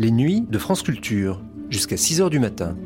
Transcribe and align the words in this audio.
Les 0.00 0.12
nuits 0.12 0.42
de 0.42 0.58
France 0.58 0.84
Culture, 0.84 1.42
jusqu'à 1.70 1.96
6h 1.96 2.30
du 2.30 2.38
matin. 2.38 2.76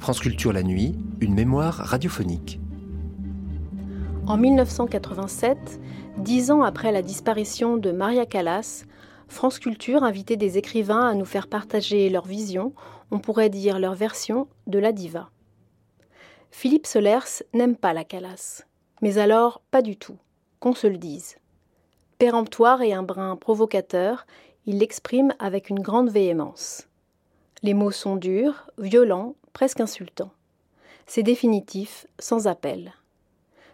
France 0.00 0.18
Culture 0.18 0.52
la 0.52 0.64
nuit, 0.64 0.96
une 1.20 1.34
mémoire 1.34 1.74
radiophonique. 1.74 2.58
En 4.26 4.36
1987, 4.36 5.80
dix 6.18 6.50
ans 6.50 6.64
après 6.64 6.90
la 6.90 7.02
disparition 7.02 7.76
de 7.76 7.92
Maria 7.92 8.26
Callas, 8.26 8.86
France 9.28 9.60
Culture 9.60 10.02
invitait 10.02 10.36
des 10.36 10.58
écrivains 10.58 11.06
à 11.06 11.14
nous 11.14 11.24
faire 11.24 11.46
partager 11.46 12.10
leur 12.10 12.26
vision, 12.26 12.74
on 13.12 13.20
pourrait 13.20 13.50
dire 13.50 13.78
leur 13.78 13.94
version, 13.94 14.48
de 14.66 14.80
la 14.80 14.90
diva. 14.90 15.30
Philippe 16.50 16.88
Solers 16.88 17.44
n'aime 17.54 17.76
pas 17.76 17.92
la 17.92 18.02
Callas. 18.02 18.64
Mais 19.00 19.18
alors, 19.18 19.62
pas 19.70 19.82
du 19.82 19.96
tout, 19.96 20.16
qu'on 20.58 20.74
se 20.74 20.86
le 20.86 20.98
dise. 20.98 21.36
Péremptoire 22.18 22.82
et 22.82 22.92
un 22.92 23.02
brin 23.02 23.36
provocateur, 23.36 24.26
il 24.66 24.78
l'exprime 24.78 25.34
avec 25.38 25.70
une 25.70 25.80
grande 25.80 26.10
véhémence. 26.10 26.86
Les 27.62 27.74
mots 27.74 27.90
sont 27.90 28.16
durs, 28.16 28.70
violents, 28.78 29.34
presque 29.52 29.80
insultants. 29.80 30.32
C'est 31.06 31.22
définitif, 31.22 32.06
sans 32.18 32.46
appel. 32.46 32.92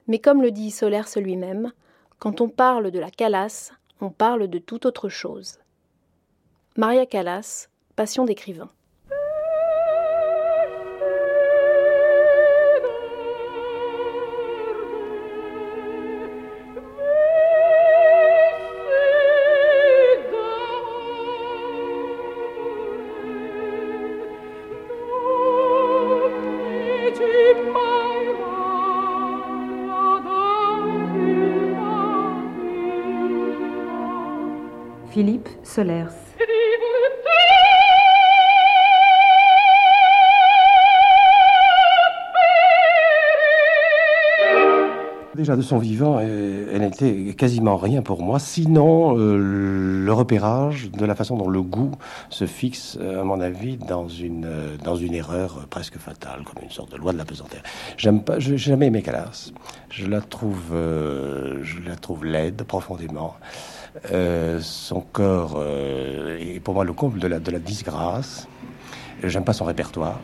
Mais 0.07 0.19
comme 0.19 0.43
le 0.43 0.53
dit 0.53 0.70
Solers 0.70 1.17
lui-même, 1.17 1.73
quand 2.19 2.41
on 2.41 2.48
parle 2.48 2.91
de 2.91 2.98
la 2.98 3.11
Calas, 3.11 3.73
on 4.01 4.11
parle 4.11 4.48
de 4.48 4.59
toute 4.59 4.87
autre 4.87 5.09
chose. 5.09 5.59
Maria 6.77 7.06
Callas, 7.06 7.69
Passion 7.97 8.25
d'écrivain. 8.25 8.70
Déjà 45.34 45.54
de 45.54 45.60
son 45.60 45.77
vivant, 45.77 46.19
elle 46.19 46.80
n'était 46.80 47.34
quasiment 47.34 47.77
rien 47.77 48.00
pour 48.00 48.22
moi, 48.22 48.38
sinon 48.38 49.19
euh, 49.19 49.36
le 49.36 50.12
repérage 50.14 50.91
de 50.91 51.04
la 51.04 51.14
façon 51.14 51.36
dont 51.36 51.50
le 51.50 51.60
goût 51.60 51.92
se 52.30 52.47
fixe, 52.47 52.98
à 52.98 53.22
mon 53.22 53.42
avis, 53.42 53.77
dans 53.77 54.08
une, 54.08 54.47
euh, 54.47 54.78
dans 54.82 54.97
une 54.97 55.12
erreur 55.12 55.66
presque 55.69 55.98
fatale, 55.98 56.42
comme 56.44 56.64
une 56.64 56.70
sorte 56.70 56.91
de 56.92 56.97
loi 56.97 57.12
de 57.12 57.19
la 57.19 57.27
pesanteur. 57.27 57.60
J'aime 57.98 58.22
pas, 58.22 58.38
j'ai 58.38 58.56
jamais 58.56 58.86
aimé 58.86 59.02
Calas. 59.02 59.52
Je 59.91 60.06
la 60.06 60.22
trouve, 60.22 60.72
euh, 60.72 61.58
je 61.62 61.82
la 61.86 61.97
trouve 61.97 62.24
laide 62.24 62.62
profondément. 62.62 63.34
Euh, 64.12 64.61
son 64.61 65.00
corps 65.00 65.55
euh, 65.56 66.39
est 66.39 66.61
pour 66.61 66.75
moi 66.75 66.84
le 66.84 66.92
comble 66.92 67.19
de 67.19 67.27
la, 67.27 67.41
de 67.41 67.50
la 67.50 67.58
disgrâce. 67.58 68.47
J'aime 69.22 69.44
pas 69.44 69.53
son 69.53 69.64
répertoire 69.64 70.20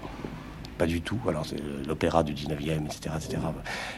pas 0.78 0.86
du 0.86 1.00
tout. 1.00 1.18
Alors, 1.28 1.46
c'est 1.46 1.56
l'opéra 1.86 2.22
du 2.22 2.34
19e, 2.34 2.86
etc., 2.86 3.14
etc. 3.16 3.38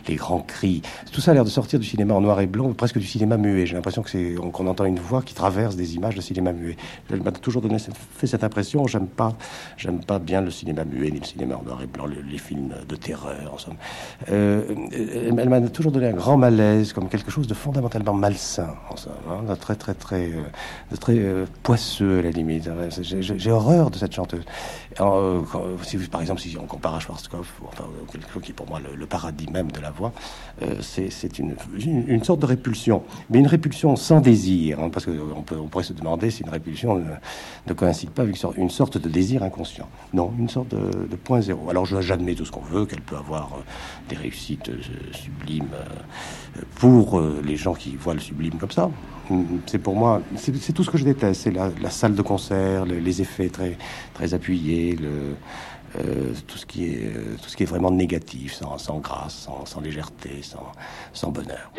Les 0.09 0.17
grands 0.17 0.41
cris. 0.41 0.83
Tout 1.13 1.21
ça 1.21 1.31
a 1.31 1.35
l'air 1.35 1.45
de 1.45 1.51
sortir 1.51 1.79
du 1.79 1.87
cinéma 1.87 2.15
en 2.15 2.21
noir 2.21 2.41
et 2.41 2.47
blanc, 2.47 2.73
presque 2.73 2.99
du 2.99 3.07
cinéma 3.07 3.37
muet. 3.37 3.67
J'ai 3.67 3.75
l'impression 3.75 4.03
que 4.03 4.11
c'est, 4.11 4.35
qu'on 4.53 4.67
entend 4.67 4.85
une 4.85 4.99
voix 4.99 5.23
qui 5.23 5.35
traverse 5.35 5.77
des 5.77 5.95
images 5.95 6.15
de 6.15 6.21
cinéma 6.21 6.53
muet. 6.53 6.77
Elle 7.11 7.23
m'a 7.23 7.33
toujours 7.33 7.63
donné, 7.63 7.79
fait 7.79 8.27
cette 8.27 8.45
impression. 8.45 8.87
J'aime 8.87 9.07
pas, 9.07 9.37
j'aime 9.77 10.05
pas 10.05 10.19
bien 10.19 10.41
le 10.41 10.51
cinéma 10.51 10.85
muet, 10.85 11.11
ni 11.11 11.21
le 11.21 11.27
cinéma 11.27 11.57
en 11.57 11.63
noir 11.63 11.81
et 11.83 11.87
blanc, 11.87 12.07
les, 12.07 12.39
films 12.39 12.75
de 12.89 12.97
terreur, 12.97 13.55
en 13.55 13.59
somme. 13.59 13.77
Euh, 14.31 14.63
elle, 14.93 15.49
m'a 15.49 15.61
toujours 15.63 15.93
donné 15.93 16.09
un 16.09 16.13
grand 16.13 16.37
malaise, 16.37 16.93
comme 16.93 17.09
quelque 17.09 17.31
chose 17.31 17.47
de 17.47 17.55
fondamentalement 17.55 18.13
malsain, 18.13 18.75
en 18.91 18.97
somme. 18.97 19.13
Hein, 19.31 19.43
de 19.49 19.55
très, 19.55 19.77
très, 19.77 19.95
très, 19.95 20.27
euh, 20.27 20.43
de 20.91 20.97
très 20.97 21.19
euh, 21.19 21.47
poisseux, 21.63 22.19
à 22.19 22.23
la 22.23 22.31
limite. 22.31 22.69
J'ai 22.91 23.51
horreur 23.51 23.91
de 23.91 23.97
cette 23.97 24.15
chanteuse. 24.15 24.45
Euh, 25.01 25.41
par 26.11 26.21
exemple, 26.21 26.41
si 26.41 26.57
on 26.61 26.64
compare 26.67 26.95
à 26.95 27.01
Schwarzkopf, 27.01 27.53
enfin, 27.67 27.85
quelque 28.11 28.33
chose 28.33 28.43
qui 28.43 28.51
est 28.53 28.55
pour 28.55 28.69
moi 28.69 28.81
le, 28.81 29.07
paradis 29.07 29.47
même 29.51 29.71
de 29.71 29.81
la 29.81 29.91
voix, 29.91 30.13
euh, 30.63 30.77
c'est 30.81 31.39
une, 31.39 32.25
sorte 32.25 32.41
de 32.41 32.47
répulsion, 32.47 33.03
mais 33.31 33.39
une 33.39 33.47
répulsion 33.47 33.97
sans 33.97 34.21
désir, 34.21 34.81
hein, 34.81 34.91
parce 34.91 35.07
qu'on 35.07 35.43
peut, 35.43 35.57
on 35.57 35.69
pourrait 35.69 35.85
se 35.85 35.93
demander 35.93 36.31
si 36.31 36.43
une 36.43 36.49
répulsion 36.49 37.03
ne, 37.67 37.73
coïncide 37.75 38.11
pas 38.11 38.23
avec 38.23 38.37
une 38.57 38.71
sorte 38.71 38.99
de 38.99 39.09
désir 39.09 39.43
inconscient. 39.43 39.89
Non, 40.13 40.33
une 40.39 40.49
sorte 40.49 40.69
de, 40.69 41.17
point 41.17 41.41
zéro. 41.41 41.71
Alors 41.71 41.87
j'admets 41.87 42.35
tout 42.35 42.45
ce 42.45 42.53
qu'on 42.53 42.61
veut, 42.61 42.87
qu'elle 42.87 43.01
peut 43.01 43.17
avoir 43.17 43.53
euh, 43.55 43.63
des 44.09 44.17
réussites 44.17 44.69
euh, 44.69 44.81
sublimes 45.13 45.69
pour 46.77 47.21
les 47.21 47.57
gens 47.57 47.75
qui 47.75 47.97
voient 47.97 48.15
le 48.15 48.21
sublime 48.21 48.55
comme 48.59 48.71
ça. 48.71 48.91
C'est 49.67 49.79
pour 49.79 49.97
moi, 49.97 50.21
c'est 50.37 50.73
tout 50.73 50.85
ce 50.85 50.91
que 50.91 50.99
je 50.99 51.05
déteste, 51.05 51.43
c'est 51.43 51.51
la, 51.51 51.91
salle 51.91 52.15
de 52.15 52.23
concert, 52.23 52.85
les, 52.85 53.23
effets 53.23 53.49
très, 53.49 53.79
très 54.13 54.35
appuyés, 54.35 54.97
le, 54.97 55.35
euh, 55.97 56.33
tout, 56.47 56.59
ce 56.59 56.67
qui 56.67 56.87
est, 56.87 57.07
euh, 57.07 57.37
tout 57.43 57.49
ce 57.49 57.57
qui 57.57 57.63
est 57.63 57.67
vraiment 57.67 57.91
négatif, 57.91 58.55
sans, 58.55 58.79
sans 58.79 58.99
grâce, 58.99 59.35
sans, 59.35 59.65
sans 59.65 59.81
légèreté, 59.81 60.43
sans, 60.43 60.73
sans 61.13 61.31
bonheur. 61.31 61.71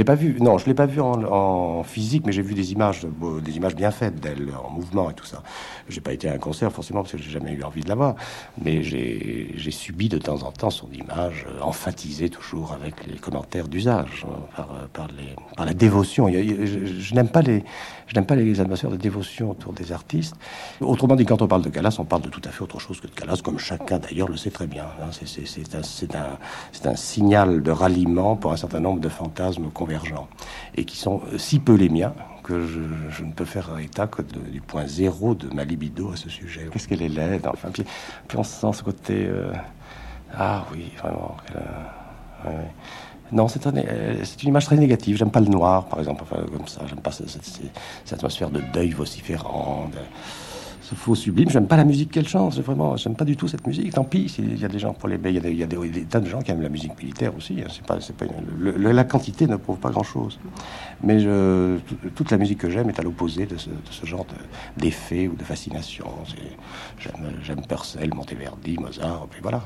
L'ai 0.00 0.04
pas 0.04 0.14
vu. 0.14 0.36
Non, 0.40 0.58
je 0.58 0.66
l'ai 0.66 0.74
pas 0.74 0.86
vu 0.86 1.00
en, 1.00 1.82
physique, 1.84 2.24
mais 2.26 2.32
j'ai 2.32 2.42
vu 2.42 2.54
des 2.54 2.72
images, 2.72 3.06
des 3.42 3.56
images 3.56 3.74
bien 3.74 3.90
faites 3.90 4.18
d'elle 4.20 4.48
en 4.64 4.70
mouvement 4.70 5.10
et 5.10 5.14
tout 5.14 5.24
ça. 5.24 5.42
J'ai 5.88 6.00
pas 6.00 6.12
été 6.12 6.28
à 6.28 6.32
un 6.32 6.38
concert 6.38 6.72
forcément 6.72 7.02
parce 7.02 7.12
que 7.12 7.18
j'ai 7.18 7.30
jamais 7.30 7.52
eu 7.52 7.62
envie 7.62 7.82
de 7.82 7.88
la 7.88 7.94
voir, 7.94 8.14
mais 8.62 8.82
j'ai 8.82 9.70
subi 9.70 10.08
de 10.08 10.18
temps 10.18 10.42
en 10.42 10.52
temps 10.52 10.70
son 10.70 10.90
image 10.92 11.46
euh, 11.48 11.60
emphatisée 11.62 12.28
toujours 12.28 12.72
avec 12.72 13.06
les 13.06 13.18
commentaires 13.18 13.68
d'usage 13.68 14.26
par, 14.56 14.68
euh, 14.72 14.86
par, 14.92 15.08
la 15.64 15.74
dévotion. 15.74 16.28
Je, 16.28 17.14
n'aime 17.14 17.28
pas 17.28 17.42
les, 17.42 17.64
je 18.06 18.60
atmosphères 18.60 18.90
de 18.90 18.96
dévotion 18.96 19.50
autour 19.50 19.72
des 19.72 19.92
artistes. 19.92 20.34
Autrement 20.80 21.16
dit, 21.16 21.24
quand 21.24 21.42
on 21.42 21.46
parle 21.46 21.62
de 21.62 21.68
Calas, 21.68 21.96
on 21.98 22.04
parle 22.04 22.22
de 22.22 22.28
tout 22.28 22.42
à 22.44 22.48
fait 22.48 22.62
autre 22.62 22.80
chose 22.80 23.00
que 23.00 23.06
de 23.06 23.12
Calas, 23.12 23.40
comme 23.42 23.58
chacun 23.58 23.98
d'ailleurs 23.98 24.28
le 24.28 24.36
sait 24.36 24.50
très 24.50 24.66
bien. 24.66 24.84
Hein. 25.00 25.10
C'est 25.12 26.86
un, 26.86 26.96
signal 26.96 27.62
de 27.62 27.70
ralliement 27.70 28.36
pour 28.36 28.52
un 28.52 28.56
certain 28.56 28.80
nombre 28.80 29.00
de 29.00 29.08
fantasmes 29.08 29.70
et 30.74 30.84
qui 30.84 30.96
sont 30.96 31.20
si 31.36 31.58
peu 31.58 31.74
les 31.74 31.88
miens 31.88 32.12
que 32.42 32.66
je, 32.66 33.22
ne 33.22 33.32
peux 33.32 33.44
faire 33.44 33.78
état 33.78 34.06
que 34.06 34.22
du 34.22 34.60
point 34.60 34.86
zéro 34.86 35.34
de 35.34 35.48
ma 35.54 35.64
libido 35.64 36.12
à 36.12 36.16
ce 36.16 36.28
sujet. 36.28 36.68
Qu'est-ce 36.72 36.88
qu'elle 36.88 37.02
est 37.02 37.08
laide, 37.08 37.46
enfin, 37.46 37.68
puis, 37.72 37.84
puis, 38.28 38.38
on 38.38 38.44
sent 38.44 38.72
ce 38.72 38.82
côté... 38.82 39.26
Euh, 39.26 39.52
ah 40.34 40.64
oui, 40.72 40.90
vraiment. 40.98 41.36
Euh, 42.46 42.50
non, 43.32 43.48
c'est 43.48 43.64
une 43.66 44.48
image 44.48 44.64
très 44.64 44.76
négative. 44.76 45.16
J'aime 45.16 45.30
pas 45.30 45.40
le 45.40 45.48
noir, 45.48 45.86
par 45.86 46.00
exemple, 46.00 46.24
comme 46.24 46.66
ça. 46.66 46.82
J'aime 46.88 47.00
pas 47.00 47.12
cette, 47.12 47.28
cette, 47.28 48.12
atmosphère 48.12 48.50
de 48.50 48.60
deuil 48.72 48.90
vociférant. 48.90 49.88
De, 49.92 49.98
faux 50.94 51.14
sublime. 51.14 51.50
J'aime 51.50 51.66
pas 51.66 51.76
la 51.76 51.84
musique 51.84 52.10
qu'elle 52.10 52.28
chante, 52.28 52.58
vraiment, 52.58 52.96
j'aime 52.96 53.14
pas 53.14 53.24
du 53.24 53.36
tout 53.36 53.48
cette 53.48 53.66
musique. 53.66 53.92
Tant 53.92 54.04
pis, 54.04 54.34
il 54.38 54.58
y 54.58 54.64
a 54.64 54.68
des 54.68 54.78
gens 54.78 54.92
pour 54.92 55.08
les 55.08 55.18
il 55.22 55.34
y 55.34 55.38
a, 55.38 55.40
des, 55.40 55.52
y 55.52 55.62
a 55.62 55.66
des, 55.66 56.04
tas 56.04 56.20
de 56.20 56.26
gens 56.26 56.40
qui 56.40 56.50
aiment 56.50 56.62
la 56.62 56.68
musique 56.68 56.98
militaire 56.98 57.36
aussi. 57.36 57.60
Hein. 57.60 57.68
C'est 57.70 57.84
pas, 57.84 57.96
pas 57.96 58.26
la 58.58 59.04
quantité 59.04 59.46
ne 59.46 59.56
prouve 59.56 59.78
pas 59.78 59.90
grand 59.90 60.02
chose. 60.02 60.38
Mais 61.02 61.20
je, 61.20 61.78
toute 62.14 62.30
la 62.30 62.38
musique 62.38 62.58
que 62.58 62.70
j'aime 62.70 62.88
est 62.88 62.98
à 62.98 63.02
l'opposé 63.02 63.46
de 63.46 63.56
ce, 63.56 63.70
genre 64.04 64.26
d'effet 64.76 65.28
ou 65.28 65.36
de 65.36 65.44
fascination. 65.44 66.06
J'aime, 66.98 67.32
j'aime 67.42 67.66
Purcell, 67.66 68.12
Monteverdi, 68.14 68.76
Mozart, 68.78 69.26
et 69.36 69.40
voilà. 69.42 69.62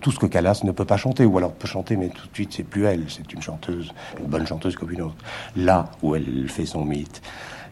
tout 0.00 0.10
ce 0.10 0.18
que 0.18 0.26
Callas 0.26 0.62
ne 0.64 0.72
peut 0.72 0.84
pas 0.84 0.96
chanter, 0.96 1.24
ou 1.24 1.38
alors 1.38 1.52
peut 1.52 1.68
chanter, 1.68 1.96
mais 1.96 2.08
tout 2.08 2.26
de 2.28 2.34
suite 2.34 2.52
c'est 2.52 2.64
plus 2.64 2.84
elle. 2.84 3.04
C'est 3.08 3.32
une 3.32 3.42
chanteuse, 3.42 3.92
une 4.18 4.26
bonne 4.26 4.46
chanteuse 4.46 4.76
comme 4.76 4.90
une 4.90 5.02
autre. 5.02 5.16
Là 5.56 5.90
où 6.02 6.14
elle 6.14 6.48
fait 6.48 6.66
son 6.66 6.84
mythe 6.84 7.22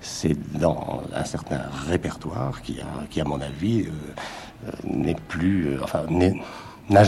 c'est 0.01 0.37
dans 0.59 1.03
un 1.15 1.25
certain 1.25 1.61
répertoire 1.87 2.63
qui, 2.63 2.81
qui 3.11 3.21
à 3.21 3.25
mon 3.25 3.41
avis, 3.41 3.83
euh, 3.83 3.91
euh, 4.67 4.71
n'est 4.85 5.17
plus, 5.29 5.69
euh, 5.69 5.81
enfin, 5.83 6.05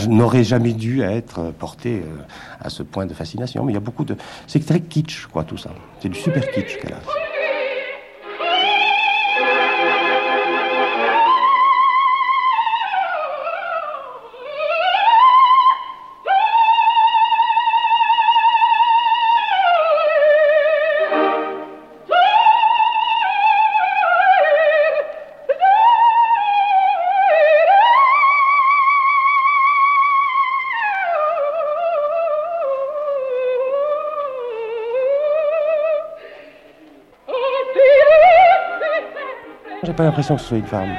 n'aurait 0.07 0.43
jamais 0.43 0.73
dû 0.73 1.01
être 1.01 1.51
porté 1.51 2.03
à 2.61 2.69
ce 2.69 2.83
point 2.83 3.05
de 3.05 3.13
fascination. 3.13 3.65
Mais 3.65 3.73
il 3.73 3.75
y 3.75 3.77
a 3.77 3.81
beaucoup 3.81 4.05
de, 4.05 4.15
c'est 4.47 4.65
très 4.65 4.79
kitsch, 4.79 5.25
quoi, 5.27 5.43
tout 5.43 5.57
ça. 5.57 5.71
C'est 5.99 6.09
du 6.09 6.17
super 6.17 6.49
kitsch 6.51 6.77
qu'elle 6.79 6.93
a. 6.93 7.22
J'ai 39.83 39.91
pas 39.91 40.03
l'impression 40.03 40.35
que 40.35 40.41
ce 40.41 40.47
soit 40.47 40.57
une 40.57 40.65
femme. 40.65 40.95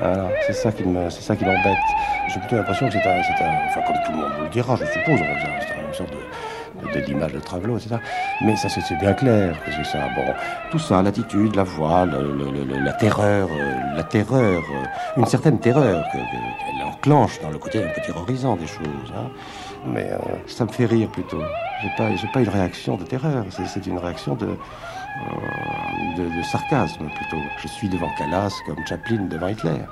Voilà, 0.00 0.28
c'est 0.46 0.52
ça 0.52 0.70
qui 0.70 0.84
me, 0.84 1.08
c'est 1.08 1.22
ça 1.22 1.34
qui 1.34 1.44
m'embête. 1.44 1.78
J'ai 2.28 2.38
plutôt 2.38 2.56
l'impression 2.56 2.86
que 2.86 2.92
c'est 2.92 2.98
un, 2.98 3.22
c'est 3.22 3.42
un, 3.42 3.50
enfin 3.66 3.80
comme 3.86 3.96
tout 4.04 4.12
le 4.12 4.18
monde 4.18 4.30
vous 4.36 4.42
le 4.44 4.48
dira, 4.50 4.76
je 4.76 4.84
suppose, 4.84 5.18
c'est 5.18 5.86
une 5.88 5.94
sorte 5.94 6.10
de, 6.12 7.00
de, 7.00 7.04
d'image 7.06 7.32
de 7.32 7.40
travelo, 7.40 7.78
etc. 7.78 7.96
Mais 8.42 8.54
ça 8.56 8.68
c'est, 8.68 8.94
bien 8.96 9.14
clair 9.14 9.58
que 9.64 9.72
c'est 9.72 9.84
ça. 9.84 10.00
Bon, 10.14 10.22
tout 10.70 10.78
ça, 10.78 11.02
l'attitude, 11.02 11.56
la 11.56 11.64
voix, 11.64 12.04
le, 12.04 12.30
le, 12.36 12.64
le, 12.64 12.78
la 12.78 12.92
terreur, 12.92 13.48
euh, 13.50 13.96
la 13.96 14.04
terreur, 14.04 14.62
euh, 14.62 15.16
une 15.16 15.26
certaine 15.26 15.58
terreur 15.58 16.04
que, 16.12 16.18
qu'elle 16.18 16.86
enclenche 16.86 17.40
dans 17.40 17.50
le 17.50 17.58
côté 17.58 17.82
un 17.82 17.88
peu 17.88 18.02
terrorisant 18.02 18.54
des 18.56 18.66
choses. 18.66 19.12
Hein. 19.16 19.30
Mais 19.86 20.10
euh, 20.12 20.18
ça 20.46 20.64
me 20.64 20.70
fait 20.70 20.86
rire 20.86 21.08
plutôt. 21.10 21.42
J'ai 21.82 21.90
pas, 21.96 22.14
j'ai 22.14 22.28
pas 22.28 22.40
une 22.40 22.50
réaction 22.50 22.96
de 22.96 23.04
terreur. 23.04 23.46
C'est, 23.50 23.66
c'est 23.66 23.86
une 23.86 23.98
réaction 23.98 24.34
de 24.34 24.48
de, 26.16 26.36
de, 26.36 26.42
sarcasme 26.42 27.08
plutôt. 27.08 27.42
Je 27.58 27.68
suis 27.68 27.88
devant 27.88 28.10
Calas 28.16 28.52
comme 28.66 28.84
Chaplin 28.86 29.26
devant 29.26 29.48
Hitler. 29.48 29.84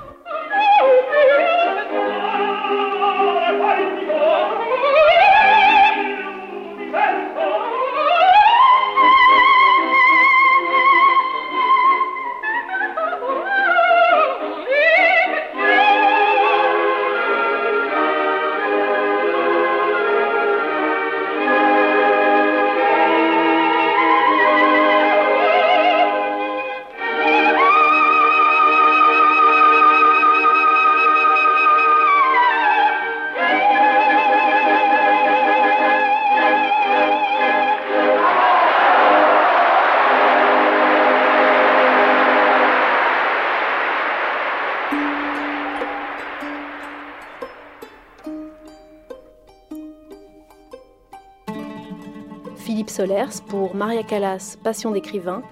Solers 52.97 53.43
pour 53.47 53.75
Maria 53.75 54.01
Callas 54.01 54.57
Passion 54.63 54.89
d'écrivain 54.89 55.43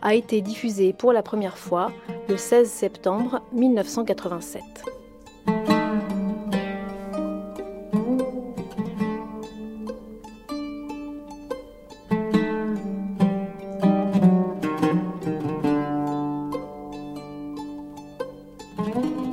a 0.00 0.14
été 0.14 0.40
diffusé 0.40 0.94
pour 0.94 1.12
la 1.12 1.22
première 1.22 1.58
fois 1.58 1.92
le 2.30 2.38
16 2.38 2.70
septembre 2.70 3.42
1987. 3.52 4.62
Música 18.94 19.23